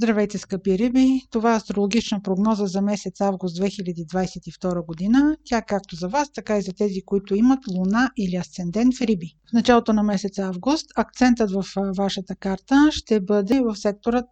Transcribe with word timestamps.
Здравейте, 0.00 0.38
скъпи 0.38 0.78
риби! 0.78 1.20
Това 1.30 1.52
е 1.52 1.56
астрологична 1.56 2.22
прогноза 2.22 2.66
за 2.66 2.82
месец 2.82 3.20
август 3.20 3.58
2022 3.58 4.86
година. 4.86 5.36
Тя 5.44 5.62
както 5.62 5.96
за 5.96 6.08
вас, 6.08 6.32
така 6.32 6.58
и 6.58 6.62
за 6.62 6.72
тези, 6.72 7.02
които 7.02 7.34
имат 7.34 7.58
луна 7.70 8.10
или 8.16 8.36
асцендент 8.36 8.94
в 8.94 9.00
риби. 9.00 9.34
В 9.50 9.52
началото 9.52 9.92
на 9.92 10.02
месец 10.02 10.38
август 10.38 10.86
акцентът 10.96 11.50
в 11.50 11.64
вашата 11.96 12.36
карта 12.36 12.88
ще 12.90 13.20
бъде 13.20 13.60
в 13.60 13.76
секторът 13.76 14.28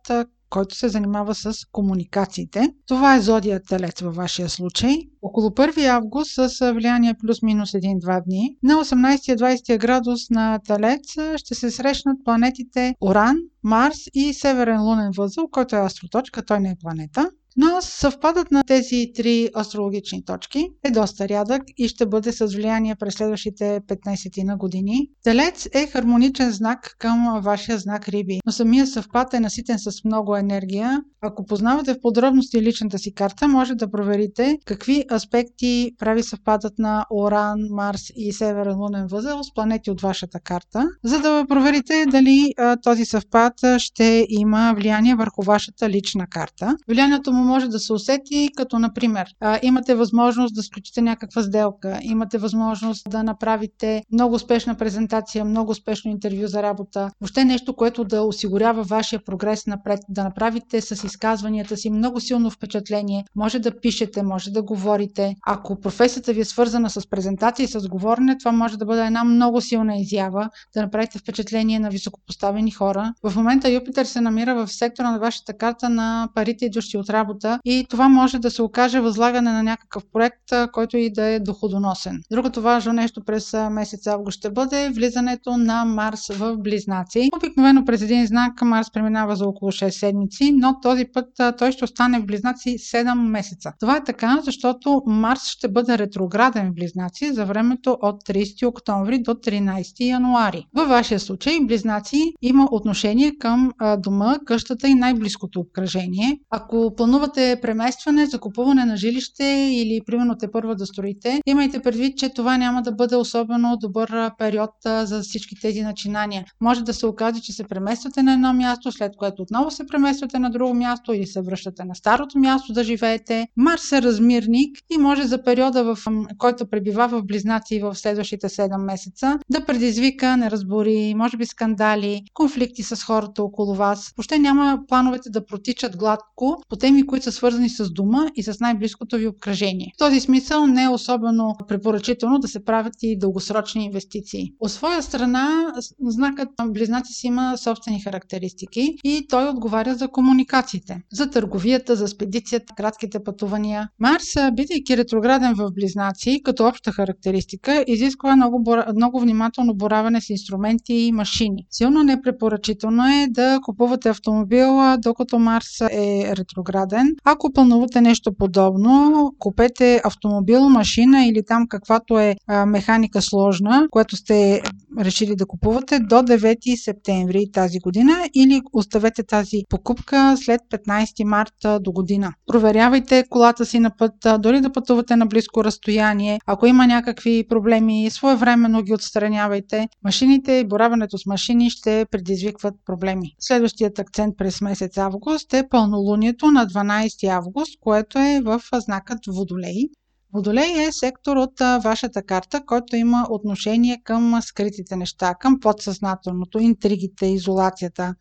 който 0.50 0.74
се 0.74 0.88
занимава 0.88 1.34
с 1.34 1.54
комуникациите. 1.72 2.68
Това 2.86 3.16
е 3.16 3.20
зодия 3.20 3.62
Телец 3.62 4.00
във 4.00 4.16
вашия 4.16 4.48
случай. 4.48 4.94
Около 5.22 5.48
1 5.48 5.86
август 5.86 6.30
с 6.34 6.72
влияние 6.72 7.14
плюс-минус 7.14 7.72
1-2 7.72 8.24
дни 8.24 8.56
на 8.62 8.74
18-20 8.74 9.78
градус 9.78 10.30
на 10.30 10.58
Телец 10.66 11.16
ще 11.36 11.54
се 11.54 11.70
срещнат 11.70 12.18
планетите 12.24 12.94
Оран, 13.00 13.36
Марс 13.62 13.98
и 14.14 14.34
Северен 14.34 14.82
лунен 14.82 15.10
възъл, 15.16 15.48
който 15.50 15.76
е 15.76 15.78
астроточка, 15.78 16.44
той 16.44 16.60
не 16.60 16.70
е 16.70 16.76
планета. 16.80 17.30
Но 17.56 17.78
съвпадът 17.80 18.50
на 18.50 18.62
тези 18.64 19.12
три 19.14 19.48
астрологични 19.56 20.24
точки 20.24 20.68
е 20.84 20.90
доста 20.90 21.28
рядък 21.28 21.62
и 21.76 21.88
ще 21.88 22.06
бъде 22.06 22.32
с 22.32 22.46
влияние 22.46 22.94
през 22.94 23.14
следващите 23.14 23.80
15 23.88 24.44
на 24.44 24.56
години. 24.56 25.08
Телец 25.24 25.68
е 25.72 25.86
хармоничен 25.86 26.52
знак 26.52 26.96
към 26.98 27.40
вашия 27.42 27.78
знак 27.78 28.08
Риби, 28.08 28.40
но 28.46 28.52
самия 28.52 28.86
съвпад 28.86 29.34
е 29.34 29.40
наситен 29.40 29.78
с 29.78 30.04
много 30.04 30.36
енергия. 30.36 31.02
Ако 31.20 31.46
познавате 31.46 31.94
в 31.94 32.00
подробности 32.00 32.62
личната 32.62 32.98
си 32.98 33.14
карта, 33.14 33.48
може 33.48 33.74
да 33.74 33.90
проверите 33.90 34.58
какви 34.64 35.04
аспекти 35.12 35.92
прави 35.98 36.22
съвпадът 36.22 36.78
на 36.78 37.04
Оран, 37.10 37.58
Марс 37.70 38.02
и 38.16 38.32
Северен 38.32 38.78
лунен 38.78 39.06
възел 39.06 39.42
с 39.42 39.54
планети 39.54 39.90
от 39.90 40.00
вашата 40.00 40.40
карта, 40.40 40.88
за 41.04 41.20
да 41.20 41.44
проверите 41.48 42.04
дали 42.10 42.52
този 42.82 43.04
съвпад 43.04 43.52
ще 43.78 44.26
има 44.28 44.74
влияние 44.76 45.14
върху 45.14 45.42
вашата 45.42 45.90
лична 45.90 46.26
карта. 46.26 46.76
Влиянието 46.88 47.32
му 47.32 47.45
може 47.46 47.68
да 47.68 47.78
се 47.78 47.92
усети, 47.92 48.50
като 48.56 48.78
например 48.78 49.26
имате 49.62 49.94
възможност 49.94 50.54
да 50.54 50.62
сключите 50.62 51.02
някаква 51.02 51.42
сделка, 51.42 51.98
имате 52.02 52.38
възможност 52.38 53.10
да 53.10 53.22
направите 53.22 54.02
много 54.12 54.34
успешна 54.34 54.74
презентация, 54.74 55.44
много 55.44 55.70
успешно 55.70 56.10
интервю 56.10 56.46
за 56.46 56.62
работа, 56.62 57.10
въобще 57.20 57.44
нещо, 57.44 57.76
което 57.76 58.04
да 58.04 58.22
осигурява 58.22 58.82
вашия 58.82 59.24
прогрес 59.24 59.66
напред, 59.66 60.00
да 60.08 60.24
направите 60.24 60.80
с 60.80 61.04
изказванията 61.04 61.76
си 61.76 61.90
много 61.90 62.20
силно 62.20 62.50
впечатление. 62.50 63.24
Може 63.36 63.58
да 63.58 63.80
пишете, 63.80 64.22
може 64.22 64.50
да 64.50 64.62
говорите. 64.62 65.34
Ако 65.46 65.80
професията 65.80 66.32
ви 66.32 66.40
е 66.40 66.44
свързана 66.44 66.90
с 66.90 67.10
презентация 67.10 67.64
и 67.64 67.68
с 67.68 67.88
говорене, 67.88 68.38
това 68.38 68.52
може 68.52 68.76
да 68.76 68.84
бъде 68.84 69.06
една 69.06 69.24
много 69.24 69.60
силна 69.60 69.96
изява, 69.96 70.50
да 70.74 70.82
направите 70.82 71.18
впечатление 71.18 71.78
на 71.78 71.90
високопоставени 71.90 72.70
хора. 72.70 73.12
В 73.22 73.36
момента 73.36 73.70
Юпитер 73.70 74.04
се 74.04 74.20
намира 74.20 74.54
в 74.54 74.72
сектора 74.72 75.10
на 75.10 75.18
вашата 75.18 75.52
карта 75.52 75.88
на 75.88 76.28
парите, 76.34 76.64
идващи 76.64 76.96
от 76.96 77.10
работа 77.10 77.35
работа 77.36 77.58
и 77.64 77.86
това 77.90 78.08
може 78.08 78.38
да 78.38 78.50
се 78.50 78.62
окаже 78.62 79.00
възлагане 79.00 79.52
на 79.52 79.62
някакъв 79.62 80.02
проект, 80.12 80.72
който 80.72 80.96
и 80.96 81.10
да 81.10 81.24
е 81.24 81.40
доходоносен. 81.40 82.20
Другото 82.30 82.62
важно 82.62 82.92
нещо 82.92 83.24
през 83.24 83.54
месец 83.70 84.06
август 84.06 84.38
ще 84.38 84.50
бъде 84.50 84.90
влизането 84.90 85.56
на 85.56 85.84
Марс 85.84 86.28
в 86.30 86.56
Близнаци. 86.56 87.30
Обикновено 87.36 87.84
през 87.84 88.02
един 88.02 88.26
знак 88.26 88.62
Марс 88.62 88.92
преминава 88.92 89.36
за 89.36 89.44
около 89.46 89.72
6 89.72 89.88
седмици, 89.88 90.52
но 90.52 90.80
този 90.82 91.04
път 91.04 91.28
той 91.58 91.72
ще 91.72 91.84
остане 91.84 92.20
в 92.20 92.26
Близнаци 92.26 92.78
7 92.78 93.14
месеца. 93.28 93.72
Това 93.80 93.96
е 93.96 94.04
така, 94.04 94.40
защото 94.44 95.02
Марс 95.06 95.46
ще 95.48 95.68
бъде 95.68 95.98
ретрограден 95.98 96.70
в 96.70 96.74
Близнаци 96.74 97.32
за 97.32 97.44
времето 97.44 97.98
от 98.02 98.22
30 98.28 98.66
октомври 98.66 99.18
до 99.22 99.30
13 99.30 100.00
януари. 100.00 100.66
Във 100.74 100.88
вашия 100.88 101.20
случай 101.20 101.58
Близнаци 101.62 102.32
има 102.42 102.68
отношение 102.70 103.32
към 103.38 103.72
дома, 103.98 104.38
къщата 104.46 104.88
и 104.88 104.94
най-близкото 104.94 105.60
обкръжение. 105.60 106.38
Ако 106.50 106.94
планувате 106.96 107.25
планувате 107.26 107.60
преместване, 107.62 108.26
закупуване 108.26 108.84
на 108.84 108.96
жилище 108.96 109.44
или 109.72 110.00
примерно 110.06 110.38
те 110.38 110.50
първа 110.50 110.74
да 110.74 110.86
строите, 110.86 111.40
имайте 111.46 111.80
предвид, 111.80 112.18
че 112.18 112.28
това 112.28 112.56
няма 112.56 112.82
да 112.82 112.92
бъде 112.92 113.16
особено 113.16 113.76
добър 113.76 114.30
период 114.38 114.70
за 114.84 115.20
всички 115.20 115.60
тези 115.60 115.82
начинания. 115.82 116.44
Може 116.60 116.84
да 116.84 116.94
се 116.94 117.06
окаже, 117.06 117.40
че 117.40 117.52
се 117.52 117.64
премествате 117.64 118.22
на 118.22 118.32
едно 118.32 118.52
място, 118.52 118.92
след 118.92 119.16
което 119.16 119.42
отново 119.42 119.70
се 119.70 119.86
премествате 119.86 120.38
на 120.38 120.50
друго 120.50 120.74
място 120.74 121.12
или 121.12 121.26
се 121.26 121.42
връщате 121.42 121.84
на 121.84 121.94
старото 121.94 122.38
място 122.38 122.72
да 122.72 122.84
живеете. 122.84 123.48
Марс 123.56 123.92
е 123.92 124.02
размирник 124.02 124.78
и 124.90 124.98
може 124.98 125.22
за 125.22 125.42
периода, 125.42 125.84
в 125.84 125.98
който 126.38 126.66
пребивава 126.70 127.18
в 127.18 127.26
близнаци 127.26 127.80
в 127.80 127.94
следващите 127.94 128.48
7 128.48 128.84
месеца, 128.84 129.38
да 129.50 129.64
предизвика 129.64 130.36
неразбори, 130.36 131.14
може 131.16 131.36
би 131.36 131.46
скандали, 131.46 132.22
конфликти 132.34 132.82
с 132.82 133.04
хората 133.04 133.42
около 133.42 133.74
вас. 133.74 134.12
Въобще 134.16 134.38
няма 134.38 134.80
плановете 134.88 135.30
да 135.30 135.46
протичат 135.46 135.96
гладко 135.96 136.62
по 136.68 136.76
теми, 136.76 137.06
които 137.06 137.15
са 137.22 137.32
свързани 137.32 137.68
с 137.68 137.90
дома 137.90 138.26
и 138.34 138.42
с 138.42 138.60
най-близкото 138.60 139.16
ви 139.16 139.26
обкръжение. 139.26 139.92
В 139.94 139.98
този 139.98 140.20
смисъл 140.20 140.66
не 140.66 140.84
е 140.84 140.88
особено 140.88 141.54
препоръчително 141.68 142.38
да 142.38 142.48
се 142.48 142.64
правят 142.64 142.94
и 143.02 143.18
дългосрочни 143.18 143.84
инвестиции. 143.84 144.52
От 144.60 144.70
своя 144.70 145.02
страна, 145.02 145.72
знакът 146.00 146.48
на 146.58 146.68
близнаци 146.68 147.26
има 147.26 147.56
собствени 147.56 148.00
характеристики 148.00 148.94
и 149.04 149.26
той 149.28 149.48
отговаря 149.48 149.94
за 149.94 150.08
комуникациите, 150.08 151.02
за 151.12 151.30
търговията, 151.30 151.96
за 151.96 152.08
спедицията, 152.08 152.74
кратките 152.76 153.24
пътувания. 153.24 153.88
Марс, 154.00 154.24
бидейки 154.52 154.96
ретрограден 154.96 155.54
в 155.54 155.70
близнаци, 155.74 156.40
като 156.44 156.66
обща 156.66 156.92
характеристика, 156.92 157.84
изисква 157.86 158.36
много, 158.36 158.64
много 158.96 159.20
внимателно 159.20 159.74
бораване 159.74 160.20
с 160.20 160.30
инструменти 160.30 160.94
и 160.94 161.12
машини. 161.12 161.66
Силно 161.70 162.02
непрепоръчително 162.02 163.02
е 163.06 163.26
да 163.30 163.58
купувате 163.62 164.08
автомобил, 164.08 164.78
докато 164.98 165.38
Марс 165.38 165.80
е 165.80 166.32
ретрограден, 166.36 167.05
ако 167.24 167.52
планувате 167.52 168.00
нещо 168.00 168.32
подобно, 168.38 169.30
купете 169.38 170.00
автомобил, 170.04 170.68
машина 170.68 171.26
или 171.26 171.42
там 171.46 171.66
каквато 171.68 172.18
е 172.18 172.36
механика 172.66 173.22
сложна, 173.22 173.86
което 173.90 174.16
сте 174.16 174.62
решили 175.00 175.36
да 175.36 175.46
купувате 175.46 175.98
до 175.98 176.14
9 176.14 176.84
септември 176.84 177.50
тази 177.52 177.78
година 177.78 178.12
или 178.34 178.62
оставете 178.72 179.22
тази 179.22 179.62
покупка 179.68 180.36
след 180.36 180.60
15 180.72 181.24
марта 181.24 181.80
до 181.80 181.92
година. 181.92 182.32
Проверявайте 182.46 183.24
колата 183.30 183.66
си 183.66 183.78
на 183.78 183.90
път, 183.98 184.12
дори 184.38 184.60
да 184.60 184.72
пътувате 184.72 185.16
на 185.16 185.26
близко 185.26 185.64
разстояние. 185.64 186.40
Ако 186.46 186.66
има 186.66 186.86
някакви 186.86 187.44
проблеми, 187.48 188.10
своевременно 188.10 188.82
ги 188.82 188.94
отстранявайте. 188.94 189.88
Машините 190.04 190.52
и 190.52 190.68
бораването 190.68 191.18
с 191.18 191.26
машини 191.26 191.70
ще 191.70 192.06
предизвикват 192.10 192.74
проблеми. 192.86 193.34
Следващият 193.40 193.98
акцент 193.98 194.34
през 194.38 194.60
месец 194.60 194.98
август 194.98 195.54
е 195.54 195.68
пълнолунието 195.70 196.46
на 196.46 196.66
12 196.66 196.85
12 196.86 197.28
август, 197.28 197.80
което 197.80 198.18
е 198.18 198.40
в 198.44 198.60
знакът 198.74 199.18
Водолей. 199.28 199.88
Водолей 200.32 200.86
е 200.86 200.92
сектор 200.92 201.36
от 201.36 201.60
вашата 201.84 202.22
карта, 202.22 202.64
който 202.66 202.96
има 202.96 203.26
отношение 203.30 204.02
към 204.04 204.42
скритите 204.42 204.96
неща, 204.96 205.34
към 205.34 205.60
подсъзнателното, 205.60 206.58
интригите, 206.58 207.26
изолацията. 207.26 208.14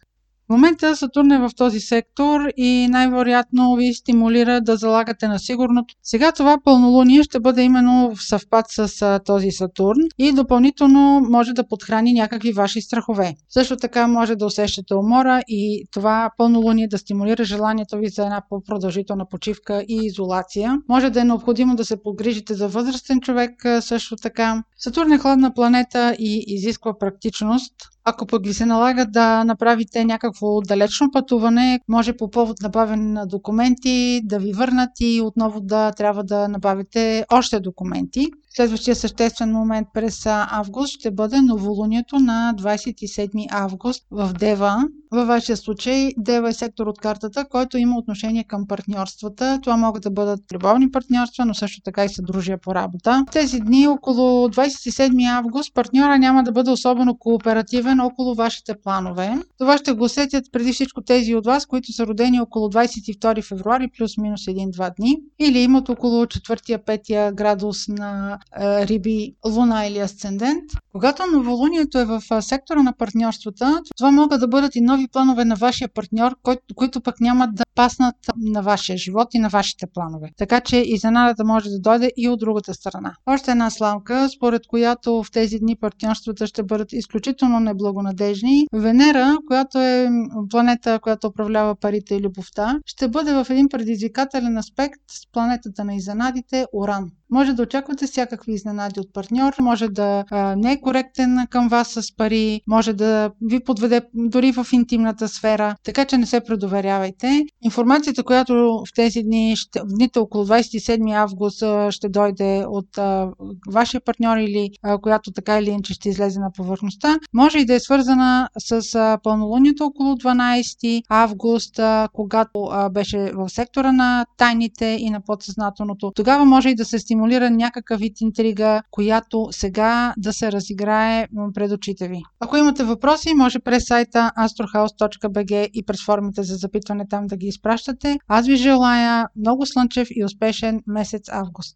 В 0.45 0.49
момента 0.49 0.95
Сатурн 0.95 1.31
е 1.31 1.39
в 1.39 1.49
този 1.57 1.79
сектор 1.79 2.41
и 2.57 2.87
най-вероятно 2.89 3.75
ви 3.75 3.93
стимулира 3.93 4.61
да 4.61 4.77
залагате 4.77 5.27
на 5.27 5.39
сигурното. 5.39 5.95
Сега 6.03 6.31
това 6.31 6.57
пълнолуние 6.63 7.23
ще 7.23 7.39
бъде 7.39 7.61
именно 7.61 8.15
в 8.15 8.23
съвпад 8.23 8.65
с 8.69 9.19
този 9.25 9.51
Сатурн 9.51 9.99
и 10.17 10.31
допълнително 10.31 11.21
може 11.29 11.53
да 11.53 11.67
подхрани 11.67 12.13
някакви 12.13 12.51
ваши 12.51 12.81
страхове. 12.81 13.35
Също 13.49 13.77
така 13.77 14.07
може 14.07 14.35
да 14.35 14.45
усещате 14.45 14.93
умора 14.93 15.41
и 15.47 15.85
това 15.91 16.29
пълнолуние 16.37 16.87
да 16.87 16.97
стимулира 16.97 17.43
желанието 17.43 17.97
ви 17.97 18.09
за 18.09 18.23
една 18.23 18.41
по-продължителна 18.49 19.25
почивка 19.29 19.85
и 19.87 19.99
изолация. 20.03 20.77
Може 20.89 21.09
да 21.09 21.21
е 21.21 21.25
необходимо 21.25 21.75
да 21.75 21.85
се 21.85 22.03
погрижите 22.03 22.53
за 22.53 22.67
възрастен 22.67 23.21
човек 23.21 23.51
също 23.79 24.15
така. 24.15 24.63
Сатурн 24.77 25.11
е 25.11 25.19
хладна 25.19 25.53
планета 25.53 26.15
и 26.19 26.43
изисква 26.47 26.97
практичност. 26.97 27.73
Ако 28.07 28.25
пък 28.27 28.45
ви 28.45 28.53
се 28.53 28.65
налага 28.65 29.05
да 29.05 29.43
направите 29.43 30.05
някакво 30.05 30.61
далечно 30.61 31.11
пътуване, 31.11 31.79
може 31.87 32.17
по 32.17 32.29
повод 32.29 32.57
набавяне 32.61 33.03
на 33.03 33.25
документи 33.27 34.21
да 34.23 34.39
ви 34.39 34.53
върнат 34.53 34.89
и 34.99 35.21
отново 35.21 35.61
да 35.61 35.91
трябва 35.91 36.23
да 36.23 36.47
набавите 36.47 37.25
още 37.31 37.59
документи. 37.59 38.27
Следващия 38.55 38.95
съществен 38.95 39.51
момент 39.51 39.87
през 39.93 40.25
август 40.25 40.93
ще 40.93 41.11
бъде 41.11 41.41
новолунието 41.41 42.19
на 42.19 42.53
27 42.57 43.47
август 43.51 44.03
в 44.11 44.33
Дева. 44.33 44.87
Във 45.11 45.27
вашия 45.27 45.57
случай 45.57 46.11
Дева 46.17 46.49
е 46.49 46.53
сектор 46.53 46.87
от 46.87 46.99
картата, 46.99 47.45
който 47.49 47.77
има 47.77 47.97
отношение 47.97 48.43
към 48.43 48.67
партньорствата. 48.67 49.59
Това 49.63 49.77
могат 49.77 50.03
да 50.03 50.11
бъдат 50.11 50.39
любовни 50.53 50.91
партньорства, 50.91 51.45
но 51.45 51.53
също 51.53 51.81
така 51.81 52.05
и 52.05 52.09
съдружия 52.09 52.57
по 52.57 52.75
работа. 52.75 53.25
Тези 53.31 53.59
дни 53.59 53.87
около 53.87 54.47
27 54.47 55.37
август 55.37 55.73
партньора 55.73 56.17
няма 56.17 56.43
да 56.43 56.51
бъде 56.51 56.71
особено 56.71 57.17
кооперативен 57.17 57.99
около 57.99 58.35
вашите 58.35 58.75
планове. 58.83 59.37
Това 59.57 59.77
ще 59.77 59.93
го 59.93 60.03
усетят 60.03 60.45
преди 60.51 60.73
всичко 60.73 61.01
тези 61.01 61.35
от 61.35 61.45
вас, 61.45 61.65
които 61.65 61.93
са 61.93 62.07
родени 62.07 62.41
около 62.41 62.67
22 62.69 63.47
февруари 63.47 63.87
плюс-минус 63.97 64.41
1-2 64.41 64.95
дни 64.95 65.17
или 65.39 65.59
имат 65.59 65.89
около 65.89 66.25
4-5 66.25 67.33
градус 67.33 67.87
на 67.87 68.39
риби, 68.59 69.35
луна 69.47 69.85
или 69.85 69.99
асцендент. 69.99 70.63
Когато 70.91 71.23
новолунието 71.33 71.99
е 71.99 72.05
в 72.05 72.21
сектора 72.41 72.83
на 72.83 72.93
партньорствата, 72.93 73.81
това 73.97 74.11
могат 74.11 74.39
да 74.39 74.47
бъдат 74.47 74.75
и 74.75 74.81
нови 74.81 75.07
планове 75.07 75.45
на 75.45 75.55
вашия 75.55 75.89
партньор, 75.93 76.35
които 76.75 77.01
пък 77.01 77.19
нямат 77.21 77.55
да 77.55 77.63
паснат 77.75 78.15
на 78.37 78.61
вашия 78.61 78.97
живот 78.97 79.27
и 79.33 79.39
на 79.39 79.49
вашите 79.49 79.85
планове. 79.93 80.29
Така 80.37 80.61
че 80.61 80.77
изненадата 80.77 81.45
може 81.45 81.69
да 81.69 81.79
дойде 81.79 82.11
и 82.17 82.29
от 82.29 82.39
другата 82.39 82.73
страна. 82.73 83.13
Още 83.25 83.51
една 83.51 83.69
сламка, 83.69 84.29
според 84.29 84.67
която 84.67 85.23
в 85.23 85.31
тези 85.31 85.59
дни 85.59 85.75
партньорствата 85.75 86.47
ще 86.47 86.63
бъдат 86.63 86.93
изключително 86.93 87.59
неблагонадежни. 87.59 88.67
Венера, 88.73 89.37
която 89.47 89.79
е 89.79 90.09
планета, 90.49 90.99
която 90.99 91.27
управлява 91.27 91.75
парите 91.75 92.15
и 92.15 92.21
любовта, 92.21 92.79
ще 92.85 93.07
бъде 93.07 93.33
в 93.33 93.47
един 93.49 93.69
предизвикателен 93.69 94.57
аспект 94.57 94.99
с 95.11 95.31
планетата 95.31 95.85
на 95.85 95.95
изненадите 95.95 96.65
Уран. 96.73 97.11
Може 97.31 97.53
да 97.53 97.63
очаквате 97.63 98.07
всякакви 98.07 98.53
изненади 98.53 98.99
от 98.99 99.13
партньор, 99.13 99.53
може 99.61 99.87
да 99.87 100.23
а, 100.31 100.55
не 100.55 100.71
е 100.71 100.81
коректен 100.81 101.37
към 101.49 101.67
вас 101.67 101.87
с 101.87 102.15
пари, 102.15 102.61
може 102.67 102.93
да 102.93 103.31
ви 103.41 103.59
подведе 103.59 104.01
дори 104.13 104.51
в 104.51 104.67
интимната 104.71 105.27
сфера, 105.27 105.75
така 105.83 106.05
че 106.05 106.17
не 106.17 106.25
се 106.25 106.41
предоверявайте. 106.41 107.45
Информацията, 107.63 108.23
която 108.23 108.53
в 108.53 108.93
тези 108.95 109.23
дни, 109.23 109.55
ще, 109.55 109.79
в 109.79 109.87
дните 109.87 110.19
около 110.19 110.45
27 110.45 111.15
август 111.15 111.63
ще 111.93 112.09
дойде 112.09 112.65
от 112.67 112.97
а, 112.97 113.31
вашия 113.71 114.01
партньор 114.01 114.37
или 114.37 114.69
а, 114.83 114.97
която 114.97 115.31
така 115.31 115.59
или 115.59 115.69
иначе 115.69 115.93
ще 115.93 116.09
излезе 116.09 116.39
на 116.39 116.51
повърхността, 116.51 117.17
може 117.33 117.59
и 117.59 117.65
да 117.65 117.73
е 117.73 117.79
свързана 117.79 118.49
с 118.59 118.95
а, 118.95 119.17
пълнолунието 119.23 119.85
около 119.85 120.15
12 120.15 121.03
август, 121.09 121.79
а, 121.79 122.07
когато 122.13 122.67
а, 122.71 122.89
беше 122.89 123.31
в 123.35 123.49
сектора 123.49 123.91
на 123.91 124.25
тайните 124.37 124.85
и 124.85 125.09
на 125.09 125.21
подсъзнателното. 125.21 126.11
Тогава 126.15 126.45
може 126.45 126.69
и 126.69 126.75
да 126.75 126.85
се 126.85 126.99
стимулира 126.99 127.14
стимулира 127.15 127.49
някакъв 127.49 127.99
вид 127.99 128.21
интрига, 128.21 128.81
която 128.91 129.47
сега 129.51 130.13
да 130.17 130.33
се 130.33 130.51
разиграе 130.51 131.27
пред 131.53 131.71
очите 131.71 132.07
ви. 132.07 132.21
Ако 132.39 132.57
имате 132.57 132.83
въпроси, 132.83 133.33
може 133.33 133.59
през 133.59 133.83
сайта 133.87 134.31
astrohouse.bg 134.39 135.69
и 135.73 135.85
през 135.85 136.05
формите 136.05 136.43
за 136.43 136.55
запитване 136.55 137.07
там 137.09 137.27
да 137.27 137.37
ги 137.37 137.47
изпращате. 137.47 138.17
Аз 138.27 138.47
ви 138.47 138.55
желая 138.55 139.27
много 139.35 139.65
слънчев 139.65 140.07
и 140.11 140.25
успешен 140.25 140.81
месец 140.87 141.29
август. 141.31 141.75